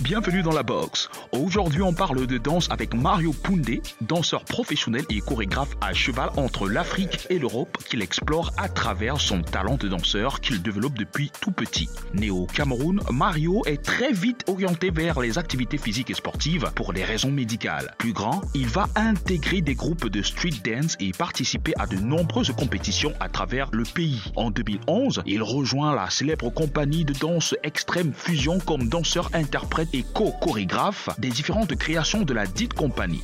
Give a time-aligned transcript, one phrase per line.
[0.00, 1.08] Bienvenue dans la box.
[1.32, 6.68] Aujourd'hui, on parle de danse avec Mario Poundé, danseur professionnel et chorégraphe à cheval entre
[6.68, 11.52] l'Afrique et l'Europe qu'il explore à travers son talent de danseur qu'il développe depuis tout
[11.52, 11.88] petit.
[12.14, 16.92] Né au Cameroun, Mario est très vite orienté vers les activités physiques et sportives pour
[16.92, 17.94] des raisons médicales.
[17.98, 22.52] Plus grand, il va intégrer des groupes de street dance et participer à de nombreuses
[22.52, 24.22] compétitions à travers le pays.
[24.36, 29.30] En 2011, il rejoint la célèbre compagnie de danse Extrême Fusion comme danseur,
[29.62, 33.22] interprète et co-chorégraphe des différentes créations de la dite compagnie.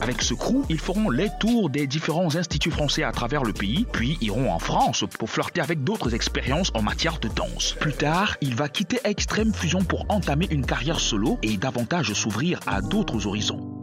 [0.00, 3.86] Avec ce crew, ils feront les tours des différents instituts français à travers le pays,
[3.92, 7.76] puis iront en France pour flirter avec d'autres expériences en matière de danse.
[7.80, 12.60] Plus tard, il va quitter Extreme Fusion pour entamer une carrière solo et davantage s'ouvrir
[12.66, 13.75] à d'autres horizons.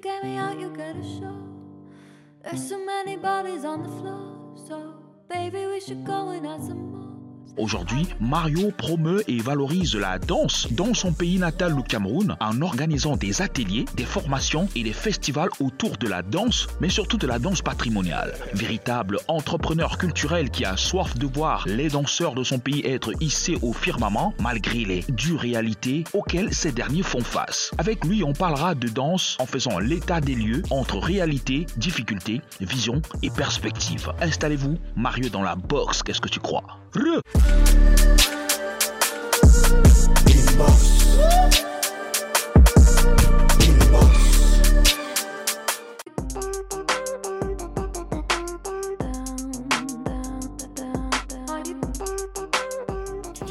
[0.00, 1.42] Get me out, you get a show.
[2.44, 4.56] There's so many bodies on the floor.
[4.68, 4.94] So,
[5.28, 6.97] baby, we should go and have some more.
[7.58, 13.16] Aujourd'hui, Mario promeut et valorise la danse dans son pays natal, le Cameroun, en organisant
[13.16, 17.40] des ateliers, des formations et des festivals autour de la danse, mais surtout de la
[17.40, 18.34] danse patrimoniale.
[18.54, 23.58] Véritable entrepreneur culturel qui a soif de voir les danseurs de son pays être hissés
[23.60, 27.72] au firmament, malgré les dures réalités auxquelles ces derniers font face.
[27.76, 33.02] Avec lui, on parlera de danse en faisant l'état des lieux entre réalité, difficulté, vision
[33.22, 34.12] et perspective.
[34.20, 36.78] Installez-vous, Mario dans la box, qu'est-ce que tu crois?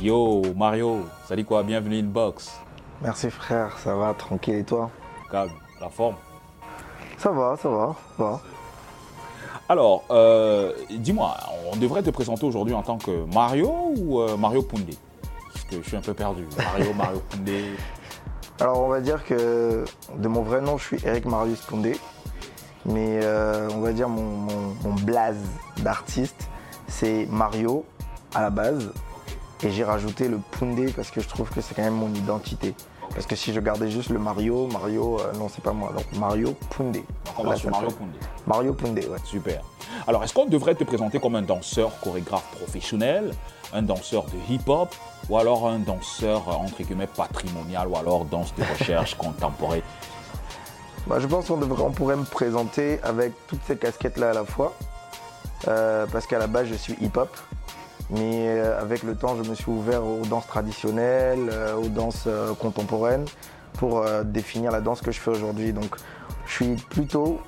[0.07, 2.57] Yo, Mario, ça dit quoi Bienvenue Inbox.
[3.01, 4.89] Merci frère, ça va, tranquille et toi?
[5.29, 5.51] Calme,
[5.81, 6.15] la forme?
[7.17, 8.39] Ça va, ça va, ça va.
[9.69, 11.35] Alors, euh, dis-moi,
[11.71, 14.97] on devrait te présenter aujourd'hui en tant que Mario ou euh, Mario Poundé
[15.51, 16.45] Parce que je suis un peu perdu.
[16.57, 17.65] Mario, Mario Poundé.
[18.59, 19.83] Alors on va dire que
[20.17, 21.97] de mon vrai nom, je suis Eric Marius Pondé.
[22.85, 25.43] Mais euh, on va dire mon, mon, mon blaze
[25.79, 26.47] d'artiste,
[26.87, 27.83] c'est Mario
[28.33, 28.93] à la base.
[29.63, 32.73] Et j'ai rajouté le Pundé parce que je trouve que c'est quand même mon identité.
[33.13, 35.91] Parce que si je gardais juste le Mario, Mario, euh, non c'est pas moi.
[35.93, 36.99] Donc Mario Pundé.
[37.25, 37.95] Donc on va sur Mario fait.
[37.95, 38.17] Poundé.
[38.45, 39.17] Mario Pundé, ouais.
[39.23, 39.61] Super.
[40.07, 43.33] Alors, est-ce qu'on devrait te présenter comme un danseur chorégraphe professionnel,
[43.73, 44.93] un danseur de hip-hop,
[45.29, 49.81] ou alors un danseur, euh, entre guillemets, patrimonial, ou alors danse de recherche contemporaine?
[51.07, 54.45] Bah, je pense qu'on devrait- on pourrait me présenter avec toutes ces casquettes-là à la
[54.45, 54.73] fois.
[55.67, 57.35] Euh, parce qu'à la base, je suis hip-hop.
[58.09, 62.23] Mais euh, avec le temps, je me suis ouvert aux danses traditionnelles, euh, aux danses
[62.27, 63.25] euh, contemporaines,
[63.73, 65.71] pour définir la danse que je fais aujourd'hui.
[65.73, 65.95] Donc,
[66.47, 67.39] je suis plutôt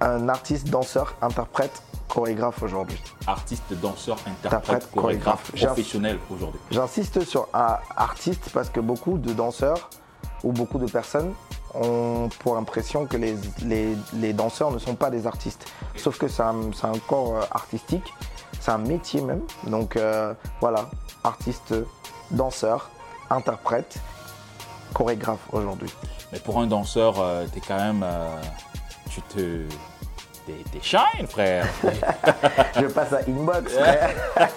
[0.00, 3.00] un artiste, danseur, interprète, chorégraphe aujourd'hui.
[3.26, 6.60] Artiste, danseur, interprète, chorégraphe, professionnel aujourd'hui.
[6.70, 9.90] J'insiste sur un artiste parce que beaucoup de danseurs
[10.44, 11.32] ou beaucoup de personnes
[11.74, 15.66] ont pour impression que les, les- les danseurs ne sont pas des artistes.
[15.96, 16.70] Sauf que c'est un,
[17.08, 18.12] corps artistique,
[18.64, 19.42] c'est un métier même.
[19.64, 20.88] Donc euh, voilà,
[21.22, 21.74] artiste,
[22.30, 22.88] danseur,
[23.28, 23.96] interprète,
[24.94, 25.92] chorégraphe aujourd'hui.
[26.32, 28.02] Mais pour un danseur, euh, t'es quand même.
[28.02, 28.40] euh,
[29.10, 29.66] tu te.
[30.46, 31.66] T'es t'es shine, frère.
[32.80, 33.72] Je passe à inbox.
[33.78, 34.10] frère.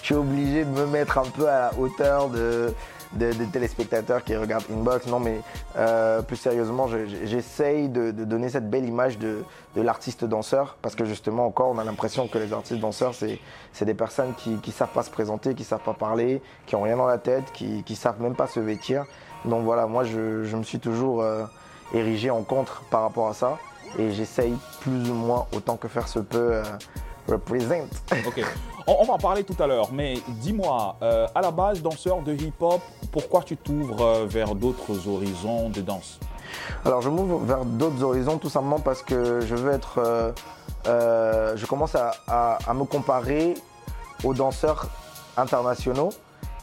[0.00, 2.74] Je suis obligé de me mettre un peu à la hauteur de,
[3.18, 5.06] de- des téléspectateurs qui regardent inbox.
[5.06, 5.40] Non, mais
[5.76, 9.42] euh, plus sérieusement, je- je- j'essaye de, de donner cette belle image de,
[9.76, 13.84] de l'artiste danseur parce que justement, encore, on a l'impression que les artistes danseurs, c'est
[13.84, 16.96] des personnes qui ne savent pas se présenter, qui savent pas parler, qui n'ont rien
[16.96, 19.04] dans la tête, qui ne savent même pas se vêtir.
[19.44, 21.44] Donc voilà, moi, je, je me suis toujours euh,
[21.92, 23.58] érigé en contre par rapport à ça
[23.98, 26.62] et j'essaye plus ou moins autant que faire se peut euh,
[27.28, 27.88] represent.
[28.26, 28.44] ok.
[28.86, 32.20] On, on va en parler tout à l'heure, mais dis-moi, euh, à la base, danseur
[32.22, 32.80] de hip-hop,
[33.12, 36.18] pourquoi tu t'ouvres euh, vers d'autres horizons de danse?
[36.84, 40.32] Alors je m'ouvre vers d'autres horizons tout simplement parce que je veux être,
[40.86, 43.54] euh, je commence à, à- à me comparer
[44.22, 44.86] aux danseurs
[45.36, 46.10] internationaux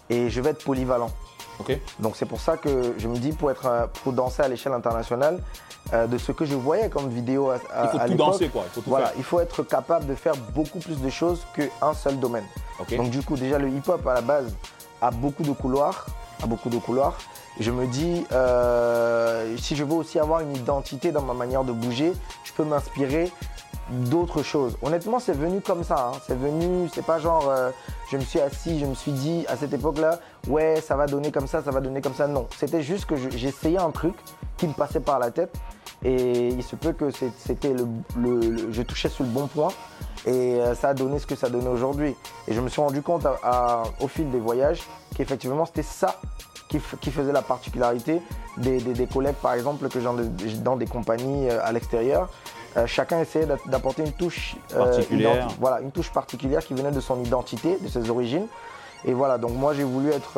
[0.09, 1.09] et je vais être polyvalent.
[1.99, 4.73] Donc c'est pour ça que je me dis pour être euh, pour danser à l'échelle
[4.73, 5.39] internationale,
[5.93, 8.47] euh, de ce que je voyais comme vidéo à, à- Il faut à tout danser,
[8.49, 8.63] quoi.
[8.67, 9.15] Il faut tout Voilà, faire.
[9.17, 12.45] il faut être capable de faire beaucoup plus de choses qu'un seul domaine.
[12.97, 14.55] Donc du coup, déjà le hip-hop à la base
[15.01, 16.05] a beaucoup de couloirs,
[16.43, 17.17] a beaucoup de couloirs.
[17.59, 21.71] Je me dis, euh, si je veux aussi avoir une identité dans ma manière de
[21.73, 22.13] bouger,
[22.43, 23.31] je peux m'inspirer
[23.91, 24.77] d'autres choses.
[24.81, 26.11] Honnêtement, c'est venu comme ça.
[26.13, 26.17] hein.
[26.25, 27.69] C'est venu, c'est pas genre, euh,
[28.09, 31.31] je me suis assis, je me suis dit à cette époque-là, ouais, ça va donner
[31.31, 32.27] comme ça, ça va donner comme ça.
[32.27, 34.15] Non, c'était juste que je- j'essayais un truc
[34.57, 35.53] qui me passait par la tête.
[36.03, 37.85] Et il se peut que c'était le,
[38.17, 39.67] le- je touchais sur le bon point
[40.25, 42.15] et euh, ça a donné ce que ça donnait aujourd'hui.
[42.47, 43.27] Et je me suis rendu compte
[43.99, 44.81] au fil des voyages
[45.15, 46.15] qu'effectivement c'était ça
[46.69, 48.19] qui, faisait la particularité
[48.57, 52.29] des, des- collègues, par exemple, que j'ai dans, des- dans des compagnies euh, à l'extérieur.
[52.77, 55.47] Euh, chacun essayait d'a- d'apporter une touche euh, Particulière.
[55.59, 58.47] voilà, une touche particulière qui venait de son identité, de ses origines.
[59.03, 60.37] Et voilà, donc moi j'ai voulu être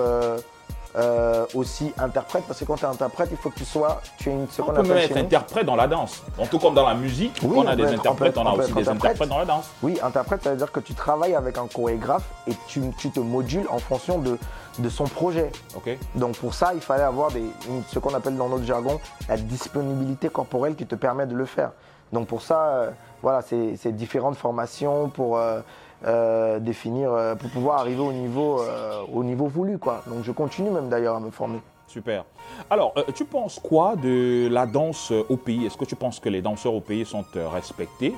[0.95, 4.29] euh, aussi interprète parce que quand tu es interprète, il faut que tu sois, tu
[4.29, 6.21] es une, ce On peut même être interprète dans la danse.
[6.37, 8.81] Donc, tout comme dans la musique, Oui, on a des interprètes, on a aussi des
[8.81, 8.97] interprète.
[9.13, 9.69] interprètes dans la danse.
[9.81, 13.19] Oui, interprète, ça veut dire que tu travailles avec un chorégraphe et tu, tu te
[13.19, 14.37] modules en fonction de,
[14.79, 15.51] de son projet.
[15.75, 15.97] Ok.
[16.15, 17.43] Donc pour ça, il fallait avoir des,
[17.89, 21.71] ce qu'on appelle dans notre jargon la disponibilité corporelle qui te permet de le faire.
[22.11, 22.89] Donc pour ça, euh,
[23.23, 25.61] voilà, c'est c'est différentes formations pour euh,
[26.05, 29.77] euh, définir, euh, pour pouvoir arriver au niveau, euh, au niveau voulu.
[29.77, 30.03] Quoi.
[30.07, 31.59] Donc je continue même d'ailleurs à me former.
[31.87, 32.25] Super.
[32.69, 35.65] Alors, tu penses quoi de la danse au pays?
[35.65, 38.15] Est-ce que tu penses que les danseurs au pays sont respectés?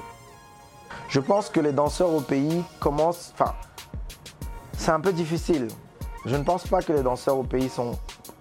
[1.10, 3.34] Je pense que les danseurs au pays commencent.
[3.34, 3.54] Enfin,
[4.78, 5.68] c'est un peu difficile.
[6.26, 7.92] Je ne pense pas que les danseurs au pays sont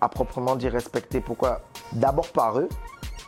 [0.00, 1.20] à proprement dit respectés.
[1.20, 1.60] Pourquoi?
[1.92, 2.68] D'abord par eux.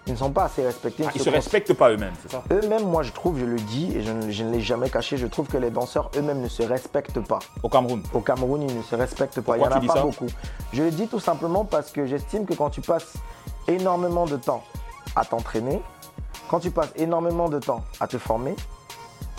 [0.06, 1.02] Ils ne sont pas assez respectés.
[1.06, 3.56] Ah, Ils se se respectent pas eux-mêmes, c'est ça Eux-mêmes, moi je trouve, je le
[3.56, 6.40] dis et je ne, je ne l'ai jamais caché, je trouve que les danseurs eux-mêmes
[6.40, 7.40] ne se respectent pas.
[7.62, 8.02] Au Cameroun.
[8.14, 9.54] Au Cameroun, ils ne se respectent pas.
[9.54, 10.26] Pourquoi Il n'y en a pas beaucoup.
[10.72, 13.14] Je le dis tout simplement parce que j'estime que quand tu passes
[13.66, 14.62] énormément de temps
[15.16, 15.82] à t'entraîner,
[16.48, 18.54] quand tu passes énormément de temps à te former,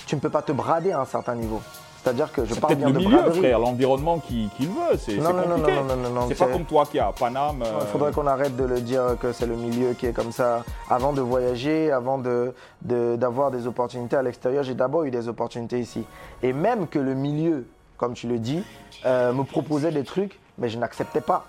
[0.05, 1.61] tu ne peux pas te brader à un certain niveau.
[2.07, 3.39] C'est-à-dire que je parle bien le de milieu, braderie.
[3.39, 4.97] frère, l'environnement qui, qui le veut.
[4.97, 5.71] C'est Non, non, compliqué.
[5.73, 7.61] non, non, non, non, C'est pas comme toi qui as Paname.
[7.63, 10.31] euh, Il faudrait qu'on arrête de le dire que c'est le milieu qui est comme
[10.31, 10.63] ça.
[10.89, 15.27] Avant de voyager, avant de- de- d'avoir des opportunités à l'extérieur, j'ai d'abord eu des
[15.27, 16.05] opportunités ici.
[16.43, 17.65] Et même que le milieu,
[17.97, 18.63] comme tu le dis,
[19.05, 21.43] euh, me proposait des trucs, mais je n'acceptais pas.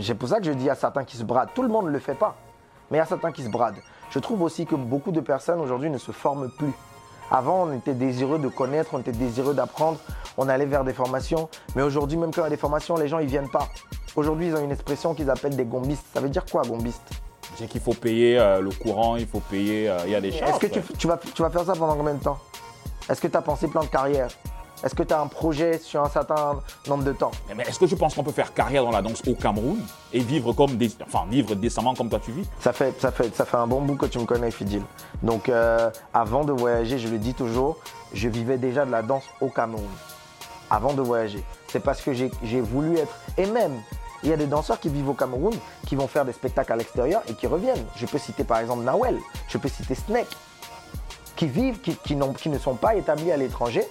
[0.00, 1.50] C'est pour ça que je dis à certains qui se bradent.
[1.54, 2.34] Tout le monde ne le fait pas,
[2.90, 3.78] mais il y a certains qui se bradent.
[4.10, 6.72] Je trouve aussi que beaucoup de personnes aujourd'hui ne se forment plus.
[7.34, 9.98] Avant, on était désireux de connaître, on était désireux d'apprendre,
[10.36, 11.48] on allait vers des formations.
[11.74, 13.68] Mais aujourd'hui, même quand il y a des formations, les gens, ils viennent pas.
[14.16, 16.04] Aujourd'hui, ils ont une expression qu'ils appellent des gombistes.
[16.12, 17.00] Ça veut dire quoi, gombiste
[17.56, 19.88] C'est qu'il faut payer euh, le courant, il faut payer.
[19.88, 20.62] euh, Il y a des charges.
[20.62, 22.38] Est-ce que tu, vas, tu vas faire ça pendant combien de temps?
[23.08, 24.28] Est-ce que tu as pensé plan de carrière
[24.84, 27.30] Est-ce que tu as un projet sur un certain nombre de temps?
[27.56, 29.78] Mais- est-ce que tu penses qu'on peut faire carrière dans la danse au Cameroun
[30.12, 30.90] et vivre comme des...
[31.06, 32.44] enfin vivre décemment comme toi tu vis?
[32.60, 34.82] Ça fait, ça, fait, ça fait un bon bout que tu me connais, Fidil.
[35.22, 37.76] Donc, euh, avant de voyager, je le dis toujours,
[38.12, 39.86] je vivais déjà de la danse au Cameroun.
[40.70, 41.44] Avant de voyager.
[41.68, 43.14] C'est parce que j'ai voulu être.
[43.36, 43.74] Et même,
[44.24, 45.52] il y a des danseurs qui vivent au Cameroun,
[45.86, 47.84] qui vont faire des spectacles à l'extérieur et qui reviennent.
[47.96, 49.18] Je peux citer par exemple Nawel,
[49.48, 50.28] je peux citer Snake,
[51.36, 53.86] qui vivent, qui, qui n'ont- qui ne sont pas établis à l'étranger,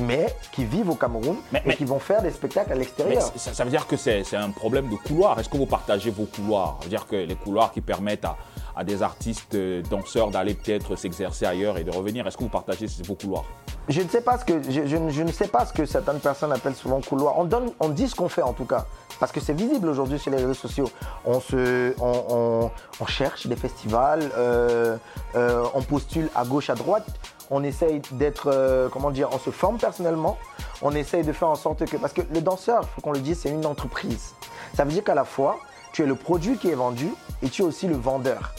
[0.00, 3.22] mais qui vivent au Cameroun Mais- et qui vont faire des spectacles à l'extérieur.
[3.36, 5.38] ça, ça veut dire que c'est un problème de couloir.
[5.38, 6.76] Est-ce que vous partagez vos couloirs?
[6.80, 8.36] Ça veut dire que les couloirs qui permettent à,
[8.74, 12.48] à des artistes euh, danseurs d'aller peut-être s'exercer ailleurs et de revenir, est-ce que vous
[12.50, 13.44] partagez vos couloirs?
[13.88, 15.84] Je ne sais pas ce que je, je ne- je ne sais pas ce que
[15.84, 17.38] certaines personnes appellent souvent couloir.
[17.38, 18.86] On donne, on dit ce qu'on fait en tout cas,
[19.18, 20.88] parce que c'est visible aujourd'hui sur les réseaux sociaux.
[21.24, 24.96] On se, on, on- on cherche des festivals, euh,
[25.34, 27.06] euh, on postule à gauche, à droite.
[27.54, 30.38] On essaye d'être, euh, comment dire, on se forme personnellement.
[30.80, 33.20] On essaye de faire en sorte que, parce que le danseur, il faut qu'on le
[33.20, 34.34] dise, c'est une entreprise.
[34.72, 35.58] Ça veut dire qu'à la fois,
[35.92, 37.10] tu es le produit qui est vendu
[37.42, 38.54] et tu es aussi le vendeur.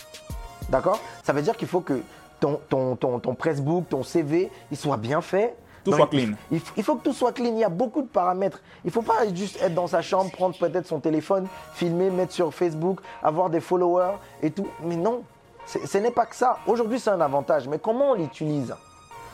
[0.70, 1.00] D'accord?
[1.24, 2.04] Ça veut dire qu'il faut que
[2.40, 5.56] ton, ton, ton, ton pressbook, ton CV, il soit bien fait.
[5.84, 6.34] Tout Donc, soit clean.
[6.52, 7.54] Il, il faut que tout soit clean.
[7.56, 8.62] Il y a beaucoup de paramètres.
[8.86, 12.32] Il ne faut pas juste être dans sa chambre, prendre peut-être son téléphone, filmer, mettre
[12.32, 14.68] sur Facebook, avoir des followers et tout.
[14.84, 15.24] Mais non,
[15.66, 16.58] ce n'est pas que ça.
[16.68, 17.68] Aujourd'hui, c'est un avantage.
[17.68, 18.74] Mais comment on l'utilise?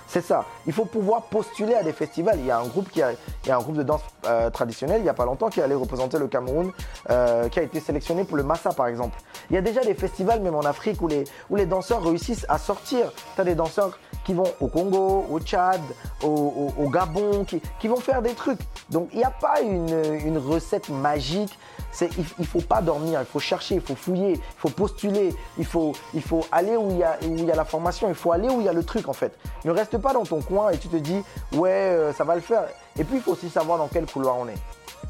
[0.10, 0.44] C'est ça.
[0.66, 2.40] Il faut pouvoir postuler à des festivals.
[2.40, 4.50] Il y a un groupe qui a, il y a un groupe de danse euh,
[4.50, 6.72] traditionnelle il n'y a pas longtemps qui allait représenter le Cameroun,
[7.12, 9.20] euh, qui a été sélectionné pour le Massa par exemple.
[9.52, 12.48] Il y a déjà des festivals même en Afrique où les, où les danseurs réussissent
[12.50, 13.14] à sortir.
[13.36, 15.82] Tu as des danseurs qui vont au Congo, au Tchad,
[16.24, 18.60] au, Gabon, qui, qui vont faire des trucs.
[18.90, 19.94] Donc il n'y a pas une,
[20.26, 21.56] une recette magique.
[21.92, 25.34] C'est, il ne faut pas dormir, il faut chercher, il faut fouiller, il faut postuler,
[25.58, 28.08] il faut, il faut aller où il, y a, où il y a la formation,
[28.10, 29.38] il faut aller où il y a le truc en fait.
[29.66, 31.22] Ne reste pas dans ton coin et tu te dis
[31.54, 32.64] ouais euh, ça va le faire.
[32.98, 34.58] Et puis il faut aussi savoir dans quel couloir on est.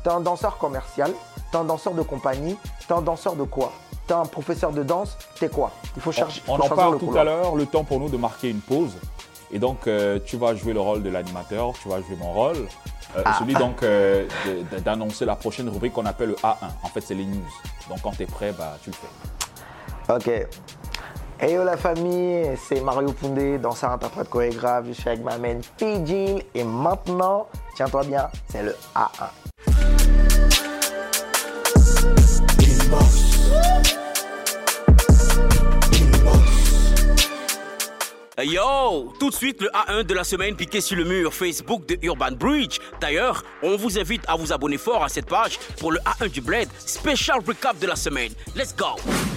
[0.03, 1.11] T'es un danseur commercial,
[1.51, 2.57] t'es un danseur de compagnie,
[2.87, 3.71] t'es un danseur de quoi?
[4.07, 5.71] T'es un professeur de danse, t'es quoi?
[5.95, 6.41] Il faut chercher.
[6.47, 7.21] On, on faut en parle le tout couloir.
[7.21, 8.93] à l'heure, le temps pour nous de marquer une pause.
[9.51, 12.67] Et donc, euh, tu vas jouer le rôle de l'animateur, tu vas jouer mon rôle.
[13.17, 13.35] Euh, Ah.
[13.39, 14.27] celui donc euh,
[14.85, 16.55] d'annoncer la prochaine rubrique qu'on appelle le A1.
[16.83, 17.41] En fait, c'est les news.
[17.89, 20.13] Donc, quand tu es prêt, bah, tu le fais.
[20.13, 20.47] Ok.
[21.41, 24.85] Hey yo la famille, c'est Mario Poundé, danseur, interprète, chorégraphe.
[24.87, 29.48] Je suis avec ma main Fijil et maintenant, tiens-toi bien, c'est le A1.
[38.43, 41.97] Yo, tout de suite le A1 de la semaine piqué sur le mur Facebook de
[42.01, 42.79] Urban Bridge.
[43.01, 46.39] D'ailleurs, on vous invite à vous abonner fort à cette page pour le A1 du
[46.39, 48.31] Bled, special recap de la semaine.
[48.55, 48.95] Let's go.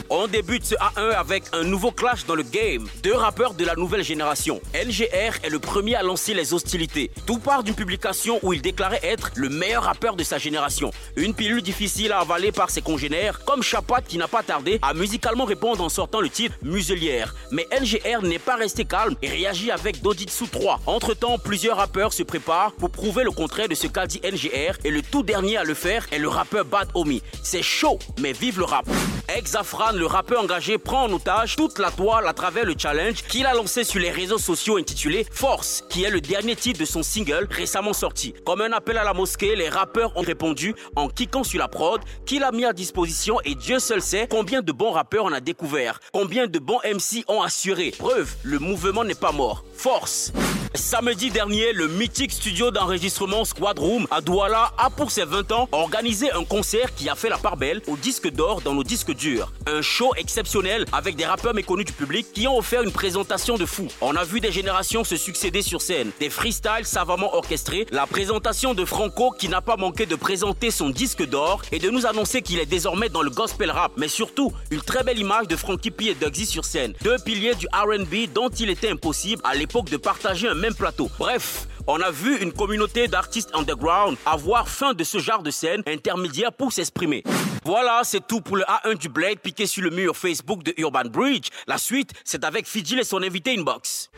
[0.09, 2.87] On débute ce A1 avec un nouveau clash dans le game.
[3.03, 4.61] Deux rappeurs de la nouvelle génération.
[4.75, 7.11] LGR est le premier à lancer les hostilités.
[7.27, 10.91] Tout part d'une publication où il déclarait être le meilleur rappeur de sa génération.
[11.17, 14.95] Une pilule difficile à avaler par ses congénères, comme Chapat qui n'a pas tardé à
[14.95, 17.35] musicalement répondre en sortant le titre Muselière.
[17.51, 18.85] Mais LGR n'est pas resté
[19.23, 20.81] et réagit avec Doditsu 3.
[20.85, 24.77] Entre temps, plusieurs rappeurs se préparent pour prouver le contraire de ce qu'a dit NGR
[24.85, 27.23] et le tout dernier à le faire est le rappeur Bad Omi.
[27.43, 28.87] C'est chaud, mais vive le rap.
[29.35, 33.47] Exafran, le rappeur engagé, prend en otage toute la toile à travers le challenge qu'il
[33.47, 37.03] a lancé sur les réseaux sociaux intitulé Force, qui est le dernier titre de son
[37.03, 38.35] single récemment sorti.
[38.45, 42.03] Comme un appel à la mosquée, les rappeurs ont répondu en kickant sur la prod
[42.27, 45.41] qu'il a mis à disposition et Dieu seul sait combien de bons rappeurs on a
[45.41, 47.93] découvert, combien de bons MC ont assuré.
[47.97, 49.65] Preuve, le mouvement n'est pas mort.
[49.77, 50.33] Force
[50.75, 55.69] Samedi dernier, le mythique studio d'enregistrement Squad Room à Douala a pour ses 20 ans
[55.71, 59.13] organisé un concert qui a fait la part belle au disque d'or dans nos disques
[59.13, 59.53] durs.
[59.67, 63.67] Un show exceptionnel avec des rappeurs méconnus du public qui ont offert une présentation de
[63.67, 63.87] fou.
[64.01, 68.73] On a vu des générations se succéder sur scène, des freestyles savamment orchestrés, la présentation
[68.73, 72.41] de Franco qui n'a pas manqué de présenter son disque d'or et de nous annoncer
[72.41, 75.91] qu'il est désormais dans le gospel rap, mais surtout une très belle image de Frankie
[75.91, 79.91] P et Dugsy sur scène, deux piliers du R&B dont il était impossible à l'époque
[79.91, 81.11] de partager un même plateau.
[81.19, 85.83] Bref, on a vu une communauté d'artistes underground avoir faim de ce genre de scène
[85.87, 87.23] intermédiaire pour s'exprimer.
[87.65, 91.05] Voilà, c'est tout pour le A1 du Blade piqué sur le mur Facebook de Urban
[91.05, 91.49] Bridge.
[91.67, 94.11] La suite, c'est avec Fidjil et son invité Inbox.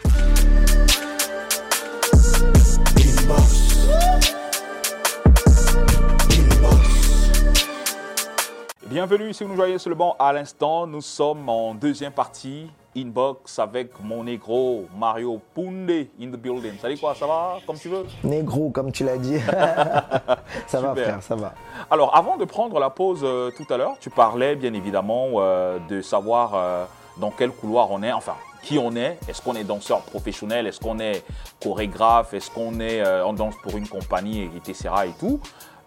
[8.87, 10.87] Bienvenue si vous nous voyez sur le banc à l'instant.
[10.87, 16.73] Nous sommes en deuxième partie, inbox avec mon négro Mario Punde in the building.
[16.81, 17.59] Salut quoi, ça va?
[17.67, 19.39] Comme tu veux Négro, comme tu l'as dit.
[20.67, 21.55] ça va, frère, ça va.
[21.91, 25.79] Alors avant de prendre la pause euh, tout à l'heure, tu parlais bien évidemment euh,
[25.89, 26.85] de savoir euh,
[27.19, 29.19] dans quel couloir on est, enfin qui on est.
[29.29, 30.67] Est-ce qu'on est danseur professionnel?
[30.67, 31.23] Est-ce qu'on est
[31.63, 32.33] chorégraphe?
[32.33, 34.89] Est-ce qu'on est, on danse pour une compagnie, etc.
[35.07, 35.39] et tout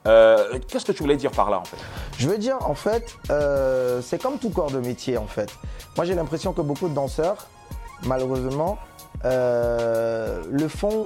[0.08, 1.78] Euh, Qu'est-ce que tu voulais dire par là en fait?
[2.18, 5.50] Je veux dire, en fait, euh, c'est comme tout corps de métier, en fait.
[5.96, 7.48] Moi, j'ai l'impression que beaucoup de danseurs,
[8.04, 8.78] malheureusement,
[9.26, 11.06] euh, le font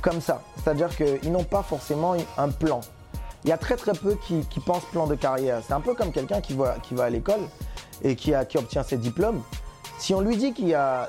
[0.00, 0.42] comme ça.
[0.56, 2.80] C'est-à-dire qu'ils n'ont pas forcément un plan.
[3.44, 5.60] Il y a très très peu qui, pensent plan de carrière.
[5.66, 7.40] C'est un peu comme quelqu'un qui va, qui va à l'école
[8.02, 9.42] et qui, qui obtient ses diplômes.
[9.98, 11.08] Si on lui dit qu'il y a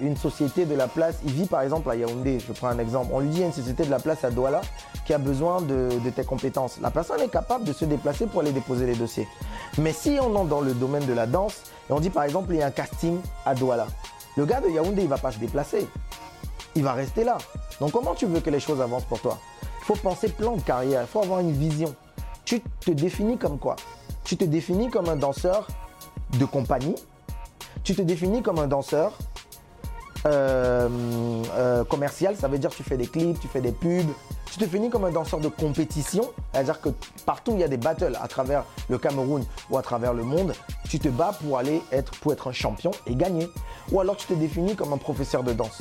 [0.00, 3.10] une société de la place, il vit par exemple à Yaoundé, je prends un exemple,
[3.12, 4.62] on lui dit qu'il y a une société de la place à Douala
[5.04, 6.78] qui a besoin de, tes compétences.
[6.80, 9.28] La personne est capable de se déplacer pour aller déposer les dossiers.
[9.78, 12.52] Mais si on est dans le domaine de la danse, et on dit par exemple
[12.52, 13.86] il y a un casting à Douala,
[14.36, 15.86] le gars de Yaoundé il va pas se déplacer,
[16.74, 17.38] il va rester là.
[17.80, 19.38] Donc comment tu veux que les choses avancent pour toi?
[19.80, 21.94] Il faut penser plan de carrière, il faut avoir une vision.
[22.44, 23.76] Tu te définis comme quoi?
[24.24, 25.68] Tu te définis comme un danseur
[26.38, 26.96] de compagnie,
[27.82, 29.12] tu te définis comme un danseur
[30.26, 30.88] euh,
[31.56, 34.08] euh, commercial, ça veut dire que tu fais des clips, tu fais des pubs.
[34.46, 36.88] Tu te définis comme un danseur de compétition, c'est-à-dire que
[37.26, 40.52] partout il y a des battles à travers le Cameroun ou à travers le monde,
[40.88, 43.48] tu te bats pour aller être, pour être un champion et gagner.
[43.90, 45.78] Ou alors tu te définis comme un professeur de danse.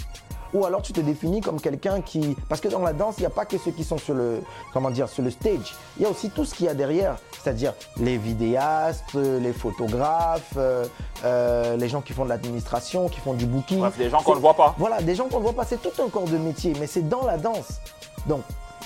[0.54, 2.38] Ou alors tu te définis comme quelqu'un qui...
[2.48, 4.42] Parce que dans la danse, il n'y a pas que ceux qui sont sur le,
[4.72, 5.76] comment dire, sur le stage.
[5.98, 7.16] Il y a aussi tout ce qu'il y a derrière.
[7.42, 10.86] C'est-à-dire les vidéastes, les photographes, euh,
[11.26, 13.80] euh, les gens qui font de l'administration, qui font du booking.
[13.80, 14.76] Bref, des gens qu'on ne voit pas.
[14.78, 15.66] Voilà, des gens qu'on ne voit pas.
[15.66, 17.80] C'est tout un corps de métier, mais c'est dans la danse.
[18.28, 18.42] Donc,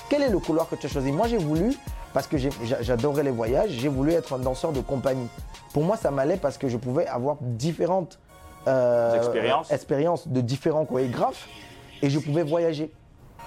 [0.10, 1.12] quel est le couloir que tu as choisi?
[1.12, 1.76] Moi, j'ai voulu,
[2.14, 5.28] parce que j'adorais les voyages, j'ai voulu être un danseur de compagnie.
[5.74, 8.27] Pour moi, ça m'allait parce que je pouvais avoir différentes euh,
[9.16, 9.72] Expériences.
[9.72, 11.48] expériences de différents chorégraphes
[12.02, 12.92] et je pouvais voyager.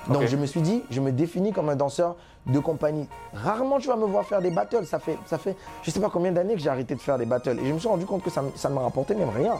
[0.08, 3.06] Donc je me suis dit, je me définis comme un danseur de compagnie.
[3.34, 4.86] Rarement tu vas me voir faire des battles.
[4.86, 7.26] Ça fait, ça fait je sais pas combien d'années que j'ai arrêté de faire des
[7.26, 7.58] battles.
[7.62, 9.54] Et je me suis rendu compte que ça, ça ne me rapportait même rien.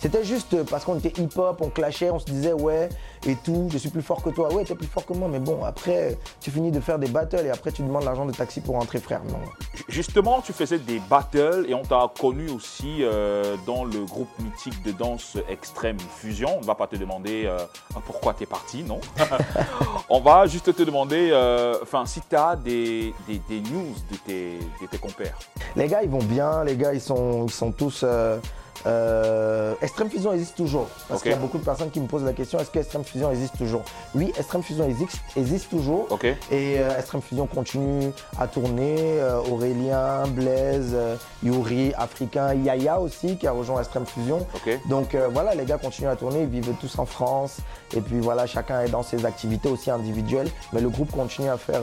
[0.00, 2.88] C'était juste parce qu'on était hip-hop, on clashait, on se disait ouais
[3.26, 4.50] et tout, je suis plus fort que toi.
[4.52, 7.44] Ouais, t'es plus fort que moi, mais bon, après, tu finis de faire des battles
[7.44, 9.20] et après tu demandes l'argent de taxi pour rentrer, frère.
[9.24, 9.38] Non.
[9.88, 14.82] Justement, tu faisais des battles et on t'a connu aussi euh, dans le groupe mythique
[14.84, 16.56] de danse Extrême Fusion.
[16.56, 17.58] On ne va pas te demander euh,
[18.06, 19.00] pourquoi tu es parti, non?
[20.08, 21.74] On va juste te demander euh,
[22.06, 25.38] si tu as des, des- des news de tes, de tes compères.
[25.76, 26.64] Les gars, ils vont bien.
[26.64, 28.02] Les gars, ils sont, ils sont tous.
[28.86, 30.88] Euh, Extreme Fusion existe toujours.
[31.08, 33.04] Parce qu'il y a beaucoup de personnes qui me posent la question est-ce que Extreme
[33.04, 33.82] Fusion existe toujours?
[34.14, 36.08] Oui, Extreme Fusion existe, existe toujours.
[36.50, 39.20] Et euh, Extreme Fusion continue à tourner.
[39.20, 44.46] Euh, Aurélien, Blaise, euh, Yuri, Africain, Yaya aussi qui a rejoint Extreme Fusion.
[44.86, 47.58] Donc euh, voilà, les gars continuent à tourner, ils vivent tous en France.
[47.94, 50.48] Et puis voilà, chacun est dans ses activités aussi individuelles.
[50.72, 51.82] Mais le groupe continue à faire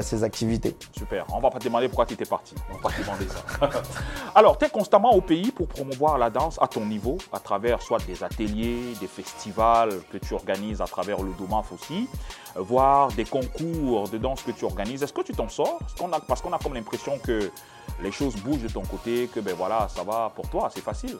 [0.00, 0.76] ses activités.
[0.96, 1.24] Super.
[1.32, 2.54] On va pas te demander pourquoi tu étais parti.
[2.70, 3.70] On va pas te demander ça.
[4.34, 7.80] Alors, tu es constamment au pays pour promouvoir la danse à ton niveau, à travers
[7.80, 12.08] soit des ateliers, des festivals que tu organises à travers le DOMAF aussi,
[12.56, 15.02] voire des concours de danse que tu organises.
[15.02, 15.78] Est-ce que tu t'en sors?
[16.12, 17.50] A, parce qu'on a comme l'impression que
[18.02, 21.16] les choses bougent de ton côté, que ben voilà, ça va pour toi, c'est facile.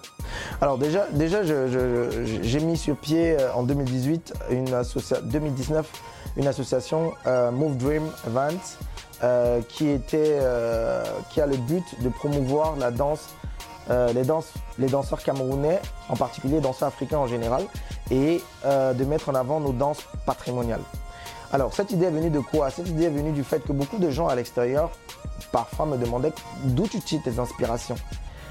[0.60, 5.88] Alors déjà, déjà j'ai mis sur pied euh, en 2018, une associa- 2019,
[6.36, 8.78] une association euh, Move Dream Events
[9.22, 10.40] euh, qui, était,
[11.30, 13.28] qui a le but de promouvoir la danse,
[13.90, 14.12] euh,
[14.78, 17.64] les, danseurs camerounais, en particulier les danseurs africains en général,
[18.10, 20.82] et euh, de mettre en avant nos danses patrimoniales.
[21.52, 22.70] Alors cette idée est venue de quoi?
[22.70, 24.90] Cette idée est venue du fait que beaucoup de gens à l'extérieur
[25.50, 26.32] parfois me demandaient
[26.64, 27.96] d'où tu tires tes inspirations.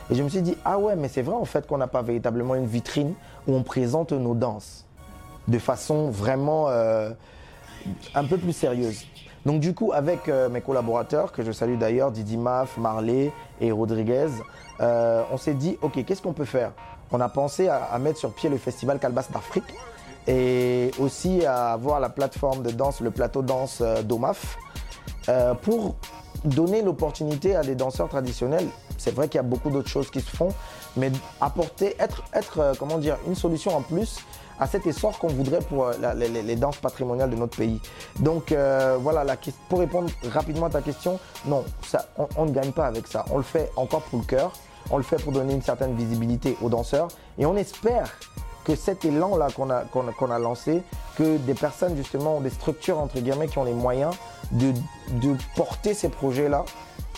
[0.10, 2.02] Et je me suis dit, ah ouais, mais c'est vrai en fait qu'on n'a pas
[2.02, 3.14] véritablement une vitrine
[3.48, 4.86] où on présente nos danses
[5.48, 7.12] de façon vraiment euh,
[8.14, 9.06] un peu plus sérieuse.
[9.46, 14.28] Donc du coup, avec mes collaborateurs, que je salue d'ailleurs, Didi Maf, Marley et Rodriguez,
[14.82, 16.72] euh, on s'est dit, ok, qu'est-ce qu'on peut faire?
[17.12, 19.66] On a pensé à, mettre sur pied le festival Calbas d'Afrique
[20.28, 24.58] et aussi à avoir la plateforme de danse, le plateau danse euh, d'OMAF,
[25.30, 25.96] euh, pour
[26.46, 28.68] donner l'opportunité à des danseurs traditionnels.
[28.98, 30.50] C'est vrai qu'il y a beaucoup d'autres choses qui se font,
[30.96, 34.20] mais apporter, être, être comment dire, une solution en plus
[34.60, 37.80] à cet essor qu'on voudrait pour les, danses patrimoniales de notre pays.
[38.20, 38.54] Donc
[39.00, 39.36] voilà,
[39.70, 41.64] pour répondre rapidement à ta question, non,
[42.38, 43.26] on ne gagne pas avec ça.
[43.32, 44.54] On le fait encore pour le cœur,
[44.92, 47.08] on le fait pour donner une certaine visibilité aux danseurs,
[47.38, 48.12] et on espère
[48.64, 50.84] que cet élan-là qu'on a, qu'on lancé,
[51.18, 54.14] que des personnes justement, des structures entre guillemets qui ont les moyens
[54.52, 54.72] de,
[55.14, 56.66] de porter ces projets-là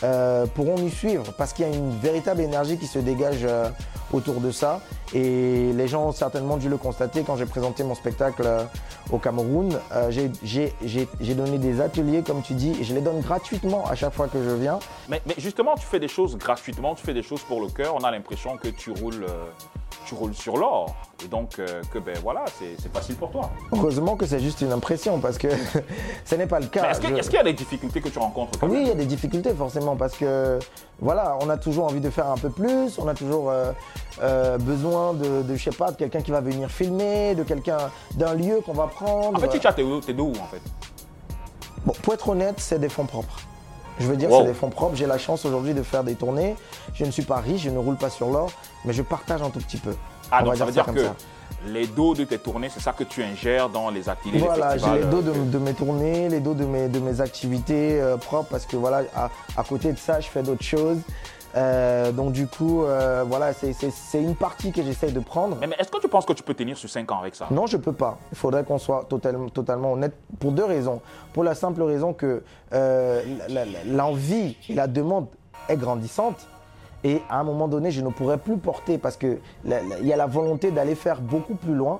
[0.04, 1.34] euh, pourront nous suivre.
[1.38, 3.70] Parce qu'il y a une véritable énergie qui se dégage euh,
[4.14, 4.80] autour de ça
[5.14, 8.64] et les gens ont certainement dû le constater quand j'ai présenté mon spectacle euh,
[9.12, 9.78] au Cameroun.
[9.92, 13.20] Euh, j'ai- j'ai j'ai- j'ai donné des ateliers comme tu dis et je les donne
[13.22, 14.80] gratuitement à chaque fois que je viens.
[15.10, 17.96] Mais, mais justement, tu fais des choses gratuitement, tu fais des choses pour le cœur.
[17.96, 19.46] On a l'impression que tu roules, euh,
[20.06, 20.96] tu roules sur l'or.
[21.24, 23.50] Et donc, euh, que ben voilà, c'est c'est facile pour toi.
[23.72, 25.48] Heureusement que c'est juste une impression parce que
[26.26, 26.90] ce n'est pas le cas.
[26.92, 28.96] Est-ce qu'il Je- y a des difficultés que tu rencontres quand Oui, il y a
[28.96, 30.60] des difficultés forcément parce que
[31.00, 33.72] voilà, on a toujours envie de faire un peu plus, on a toujours euh,
[34.22, 37.78] euh, besoin de, de, je sais pas, de quelqu'un qui va venir filmer, de quelqu'un,
[38.16, 39.38] d'un lieu qu'on va prendre.
[39.38, 40.62] En fait, tu as tes t'es d'où en fait?
[41.86, 43.40] Bon, pour être honnête, c'est des fonds propres.
[44.00, 44.40] Je veux dire, Wow.
[44.42, 44.96] c'est des fonds propres.
[44.96, 46.56] J'ai la chance aujourd'hui de faire des tournées.
[46.94, 48.52] Je ne suis pas riche, je ne roule pas sur l'or,
[48.86, 49.94] mais je partage un tout petit peu.
[50.32, 51.16] Ah, On donc va ça veut dire que ça.
[51.68, 55.02] les dos de tes tournées, c'est ça que tu ingères dans les ateliers, Voilà, j'ai
[55.02, 58.18] les dos de, euh, de mes tournées, les dos de mes, de mes activités euh,
[58.18, 60.98] propres parce que voilà, à, à côté de ça, je fais d'autres choses.
[61.56, 63.74] Euh, donc du coup, euh, voilà, c'est-
[64.16, 65.58] une partie que j'essaye de prendre.
[65.60, 67.48] Mais, mais est-ce que tu penses que tu peux tenir sur 5 ans avec ça?
[67.52, 68.18] Non, je peux pas.
[68.32, 71.02] Il faudrait qu'on soit totalement, totalement honnête pour deux raisons.
[71.34, 73.22] Pour la simple raison que euh,
[73.88, 75.28] l'envie et la demande
[75.70, 76.48] est grandissante.
[77.04, 80.08] Et à un moment donné, je ne pourrais plus porter parce que la- la- il
[80.08, 82.00] y a la volonté d'aller faire beaucoup plus loin.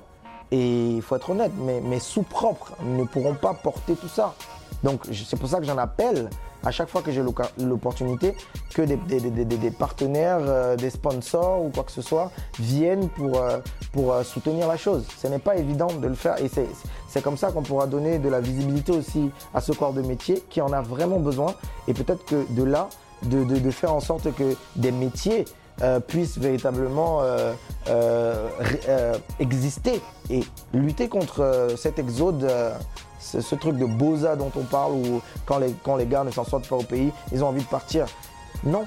[0.50, 4.34] Et il faut être honnête, mes, mes sous-propres ne pourront pas porter tout ça.
[4.82, 6.28] Donc c'est pour ça que j'en appelle
[6.64, 7.22] à chaque fois que j'ai
[7.58, 8.34] l'opportunité
[8.72, 13.58] que des, partenaires, euh, des sponsors ou quoi que ce soit viennent pour, euh,
[13.92, 15.04] pour euh, soutenir la chose.
[15.18, 18.28] Ce n'est pas évident de le faire et c'est comme ça qu'on pourra donner de
[18.28, 21.54] la visibilité aussi à ce corps de métier qui en a vraiment besoin
[21.86, 22.88] et peut-être que de là,
[23.22, 25.44] de, faire en sorte que des métiers
[26.08, 27.22] puissent véritablement
[29.38, 30.00] exister
[30.30, 32.48] et lutter contre cet exode,
[33.24, 36.76] ce, truc de boza dont on parle où quand les, gars ne s'en sortent pas
[36.76, 38.06] au pays, ils ont envie de partir.
[38.64, 38.84] Non.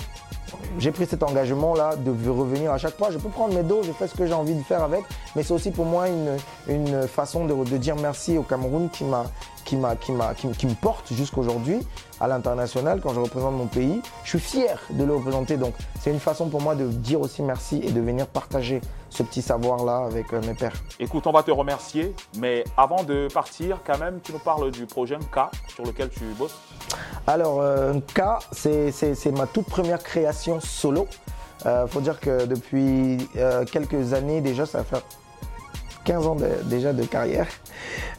[0.79, 3.11] J'ai pris cet engagement-là de revenir à chaque fois.
[3.11, 5.03] Je peux prendre mes dos, je fais ce que j'ai envie de faire avec,
[5.35, 9.25] mais c'est aussi pour moi une, façon de, dire merci au Cameroun qui m'a
[9.65, 11.79] qui, m'a, qui, m'a, qui me porte jusqu'aujourd'hui
[12.19, 14.01] à l'international quand je représente mon pays.
[14.23, 17.41] Je suis fier de le représenter, donc c'est une façon pour moi de dire aussi
[17.41, 20.73] merci et de venir partager ce petit savoir-là avec euh, mes pères.
[20.99, 24.85] Écoute, on va te remercier, mais avant de partir, quand même, tu nous parles du
[24.85, 26.57] projet K sur lequel tu bosses.
[27.25, 31.07] Alors, euh, K, c'est, ma toute première création solo.
[31.65, 35.03] Il faut dire que depuis euh, quelques années déjà, ça fait
[36.07, 37.47] 15 ans déjà de carrière.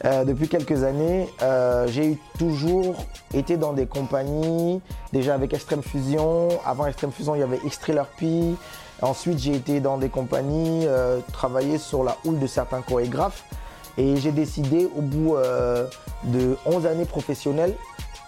[0.05, 2.93] Euh, depuis quelques années, euh, j'ai toujours
[3.33, 4.79] été dans des compagnies,
[5.11, 6.49] déjà avec Extreme Fusion.
[6.67, 8.05] Avant Extreme Fusion, il y avait X-Thriller.
[9.01, 13.43] Ensuite, j'ai été dans des compagnies, euh, travailler sur la houle de certains chorégraphes.
[13.97, 15.87] Et j'ai décidé, au bout euh,
[16.25, 17.73] de 11 années professionnelles,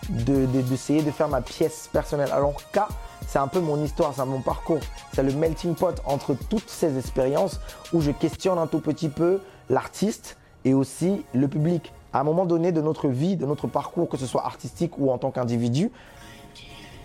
[0.09, 2.29] de- de- d'essayer de, faire ma pièce personnelle.
[2.33, 2.79] Alors, K,
[3.31, 4.81] c'est un peu mon histoire, c'est mon parcours.
[5.13, 7.61] C'est le melting pot entre toutes ces expériences
[7.93, 9.39] où je questionne un tout petit peu
[9.69, 11.93] l'artiste et aussi le public.
[12.11, 15.11] À un moment donné de notre vie, de notre parcours, que ce soit artistique ou
[15.11, 15.93] en tant qu'individu,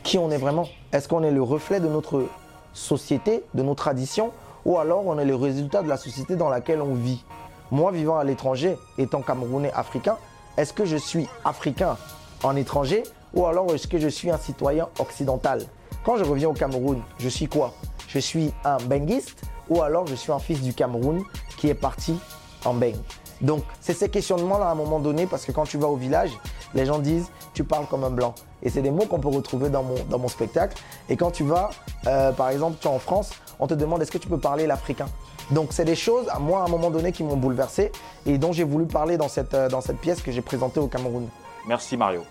[0.03, 0.67] qui on est vraiment?
[0.91, 2.25] Est-ce qu'on est le reflet de notre
[2.73, 4.33] société, de nos traditions,
[4.65, 7.25] ou alors on est le résultat de la société dans laquelle on vit?
[7.71, 10.17] Moi, vivant à l'étranger, étant camerounais africain,
[10.57, 11.97] est-ce que je suis africain
[12.43, 15.62] en étranger, ou alors est-ce que je suis un citoyen occidental?
[16.07, 17.75] Quand je reviens au Cameroun, je suis quoi?
[18.07, 21.25] Je suis un benguiste, ou alors je suis un fils du Cameroun
[21.57, 22.16] qui est parti
[22.64, 22.95] en beng?
[23.40, 26.31] Donc, c'est ces questionnements-là à un moment donné, parce que quand tu vas au village,
[26.77, 28.37] les gens disent tu parles comme un blanc.
[28.62, 30.81] Et c'est des mots qu'on peut retrouver dans mon, dans mon spectacle.
[31.09, 31.71] Et quand tu vas,
[32.07, 34.69] euh, par exemple, tu es en France, on te demande est-ce que tu peux parler
[34.69, 35.07] l'africain?
[35.51, 37.90] Donc, c'est des choses, à moi, à un moment donné, qui m'ont bouleversé
[38.27, 40.87] et dont j'ai voulu parler dans cette, euh, dans cette pièce que j'ai présentée au
[40.87, 41.27] Cameroun.
[41.66, 42.23] Merci Mario.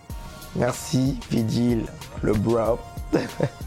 [0.55, 1.83] Merci, Vigil,
[2.21, 2.79] le bro.